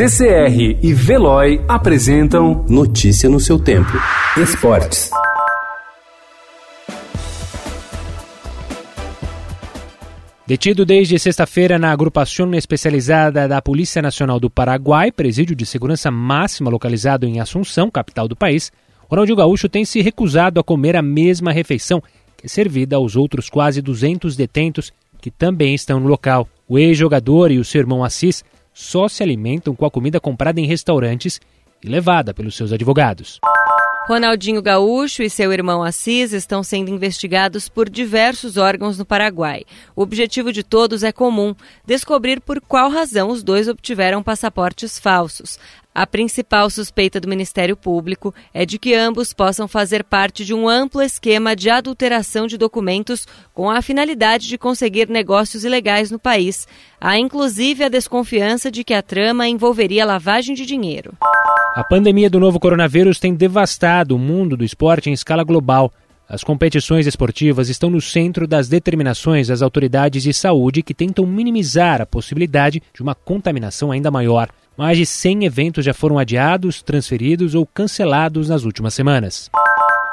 CCR 0.00 0.78
e 0.82 0.94
Veloy 0.94 1.62
apresentam 1.68 2.64
Notícia 2.66 3.28
no 3.28 3.38
seu 3.38 3.58
tempo. 3.58 3.90
Esportes. 4.34 5.10
Detido 10.46 10.86
desde 10.86 11.18
sexta-feira 11.18 11.78
na 11.78 11.92
agrupação 11.92 12.54
especializada 12.54 13.46
da 13.46 13.60
Polícia 13.60 14.00
Nacional 14.00 14.40
do 14.40 14.48
Paraguai, 14.48 15.12
presídio 15.12 15.54
de 15.54 15.66
segurança 15.66 16.10
máxima 16.10 16.70
localizado 16.70 17.26
em 17.26 17.38
Assunção, 17.38 17.90
capital 17.90 18.26
do 18.26 18.34
país, 18.34 18.72
Ronaldinho 19.06 19.36
Gaúcho 19.36 19.68
tem 19.68 19.84
se 19.84 20.00
recusado 20.00 20.58
a 20.58 20.64
comer 20.64 20.96
a 20.96 21.02
mesma 21.02 21.52
refeição 21.52 22.02
que 22.38 22.46
é 22.46 22.48
servida 22.48 22.96
aos 22.96 23.16
outros 23.16 23.50
quase 23.50 23.82
200 23.82 24.34
detentos 24.34 24.94
que 25.20 25.30
também 25.30 25.74
estão 25.74 26.00
no 26.00 26.08
local. 26.08 26.48
O 26.66 26.78
ex-jogador 26.78 27.50
e 27.50 27.58
o 27.58 27.64
seu 27.66 27.80
irmão 27.80 28.02
Assis 28.02 28.42
só 28.80 29.08
se 29.08 29.22
alimentam 29.22 29.76
com 29.76 29.84
a 29.84 29.90
comida 29.90 30.18
comprada 30.18 30.58
em 30.58 30.64
restaurantes 30.64 31.38
e 31.84 31.88
levada 31.88 32.32
pelos 32.32 32.56
seus 32.56 32.72
advogados. 32.72 33.38
Ronaldinho 34.08 34.62
Gaúcho 34.62 35.22
e 35.22 35.28
seu 35.28 35.52
irmão 35.52 35.82
Assis 35.82 36.32
estão 36.32 36.62
sendo 36.62 36.90
investigados 36.90 37.68
por 37.68 37.90
diversos 37.90 38.56
órgãos 38.56 38.98
no 38.98 39.04
Paraguai. 39.04 39.64
O 39.94 40.02
objetivo 40.02 40.50
de 40.50 40.62
todos 40.62 41.02
é 41.02 41.12
comum: 41.12 41.54
descobrir 41.86 42.40
por 42.40 42.58
qual 42.60 42.90
razão 42.90 43.28
os 43.28 43.42
dois 43.42 43.68
obtiveram 43.68 44.22
passaportes 44.22 44.98
falsos. 44.98 45.58
A 45.92 46.06
principal 46.06 46.70
suspeita 46.70 47.18
do 47.18 47.28
Ministério 47.28 47.76
Público 47.76 48.32
é 48.54 48.64
de 48.64 48.78
que 48.78 48.94
ambos 48.94 49.32
possam 49.32 49.66
fazer 49.66 50.04
parte 50.04 50.44
de 50.44 50.54
um 50.54 50.68
amplo 50.68 51.02
esquema 51.02 51.56
de 51.56 51.68
adulteração 51.68 52.46
de 52.46 52.56
documentos 52.56 53.26
com 53.52 53.68
a 53.68 53.82
finalidade 53.82 54.46
de 54.46 54.56
conseguir 54.56 55.08
negócios 55.08 55.64
ilegais 55.64 56.08
no 56.08 56.18
país. 56.18 56.68
Há 57.00 57.18
inclusive 57.18 57.82
a 57.82 57.88
desconfiança 57.88 58.70
de 58.70 58.84
que 58.84 58.94
a 58.94 59.02
trama 59.02 59.48
envolveria 59.48 60.06
lavagem 60.06 60.54
de 60.54 60.64
dinheiro. 60.64 61.12
A 61.74 61.82
pandemia 61.82 62.30
do 62.30 62.38
novo 62.38 62.60
coronavírus 62.60 63.18
tem 63.18 63.34
devastado 63.34 64.14
o 64.14 64.18
mundo 64.18 64.56
do 64.56 64.64
esporte 64.64 65.10
em 65.10 65.12
escala 65.12 65.42
global. 65.42 65.92
As 66.28 66.44
competições 66.44 67.08
esportivas 67.08 67.68
estão 67.68 67.90
no 67.90 68.00
centro 68.00 68.46
das 68.46 68.68
determinações 68.68 69.48
das 69.48 69.60
autoridades 69.60 70.22
de 70.22 70.32
saúde 70.32 70.84
que 70.84 70.94
tentam 70.94 71.26
minimizar 71.26 72.00
a 72.00 72.06
possibilidade 72.06 72.80
de 72.94 73.02
uma 73.02 73.16
contaminação 73.16 73.90
ainda 73.90 74.12
maior. 74.12 74.48
Mais 74.80 74.96
de 74.96 75.04
100 75.04 75.44
eventos 75.44 75.84
já 75.84 75.92
foram 75.92 76.18
adiados, 76.18 76.80
transferidos 76.80 77.54
ou 77.54 77.66
cancelados 77.66 78.48
nas 78.48 78.64
últimas 78.64 78.94
semanas. 78.94 79.50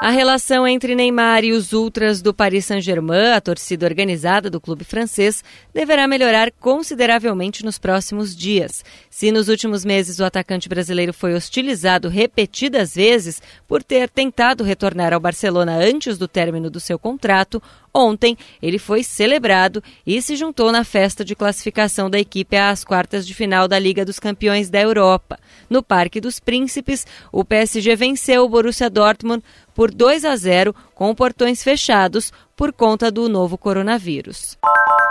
A 0.00 0.10
relação 0.10 0.66
entre 0.66 0.94
Neymar 0.94 1.42
e 1.42 1.50
os 1.50 1.72
ultras 1.72 2.22
do 2.22 2.32
Paris 2.32 2.66
Saint-Germain, 2.66 3.32
a 3.32 3.40
torcida 3.40 3.84
organizada 3.84 4.48
do 4.48 4.60
clube 4.60 4.84
francês, 4.84 5.42
deverá 5.74 6.06
melhorar 6.06 6.52
consideravelmente 6.52 7.64
nos 7.64 7.78
próximos 7.78 8.34
dias. 8.34 8.84
Se 9.10 9.32
nos 9.32 9.48
últimos 9.48 9.84
meses 9.84 10.20
o 10.20 10.24
atacante 10.24 10.68
brasileiro 10.68 11.12
foi 11.12 11.34
hostilizado 11.34 12.08
repetidas 12.08 12.94
vezes 12.94 13.42
por 13.66 13.82
ter 13.82 14.08
tentado 14.08 14.62
retornar 14.62 15.12
ao 15.12 15.18
Barcelona 15.18 15.74
antes 15.74 16.16
do 16.16 16.28
término 16.28 16.70
do 16.70 16.78
seu 16.78 16.96
contrato, 16.96 17.60
Ontem, 17.94 18.36
ele 18.62 18.78
foi 18.78 19.02
celebrado 19.02 19.82
e 20.06 20.20
se 20.20 20.36
juntou 20.36 20.70
na 20.70 20.84
festa 20.84 21.24
de 21.24 21.34
classificação 21.34 22.08
da 22.08 22.18
equipe 22.18 22.56
às 22.56 22.84
quartas 22.84 23.26
de 23.26 23.34
final 23.34 23.66
da 23.66 23.78
Liga 23.78 24.04
dos 24.04 24.20
Campeões 24.20 24.70
da 24.70 24.80
Europa. 24.80 25.38
No 25.68 25.82
Parque 25.82 26.20
dos 26.20 26.38
Príncipes, 26.38 27.06
o 27.32 27.44
PSG 27.44 27.96
venceu 27.96 28.44
o 28.44 28.48
Borussia 28.48 28.90
Dortmund 28.90 29.42
por 29.78 29.94
2 29.94 30.24
a 30.24 30.34
0 30.34 30.74
com 30.92 31.14
portões 31.14 31.62
fechados 31.62 32.32
por 32.56 32.72
conta 32.72 33.12
do 33.12 33.28
novo 33.28 33.56
coronavírus. 33.56 34.58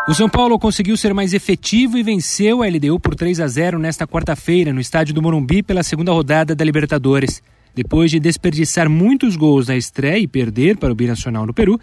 O 0.10 0.14
São 0.14 0.28
Paulo 0.28 0.60
conseguiu 0.60 0.98
ser 0.98 1.14
mais 1.14 1.34
efetivo 1.34 1.98
e 1.98 2.04
venceu 2.04 2.62
a 2.62 2.68
LDU 2.68 3.00
por 3.00 3.16
3 3.16 3.40
a 3.40 3.48
0 3.48 3.80
nesta 3.80 4.06
quarta-feira 4.06 4.74
no 4.74 4.82
estádio 4.82 5.14
do 5.14 5.22
Morumbi 5.22 5.64
pela 5.64 5.84
segunda 5.84 6.12
rodada 6.12 6.54
da 6.54 6.66
Libertadores. 6.66 7.42
Depois 7.74 8.12
de 8.12 8.20
desperdiçar 8.20 8.90
muitos 8.90 9.38
gols 9.38 9.70
na 9.70 9.78
estreia 9.78 10.20
e 10.20 10.28
perder 10.28 10.76
para 10.76 10.92
o 10.92 10.96
Binacional 10.96 11.46
no 11.46 11.54
Peru, 11.54 11.80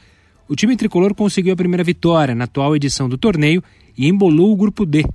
o 0.46 0.54
time 0.54 0.76
tricolor 0.76 1.14
conseguiu 1.14 1.54
a 1.54 1.56
primeira 1.56 1.82
vitória 1.82 2.34
na 2.34 2.44
atual 2.44 2.76
edição 2.76 3.08
do 3.08 3.16
torneio 3.16 3.64
e 3.96 4.06
embolou 4.06 4.52
o 4.52 4.56
grupo 4.56 4.84
D. 4.84 5.06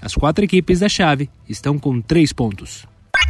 As 0.00 0.16
quatro 0.16 0.44
equipes 0.44 0.80
da 0.80 0.88
chave 0.88 1.30
estão 1.48 1.78
com 1.78 2.00
três 2.00 2.32
pontos. 2.32 2.84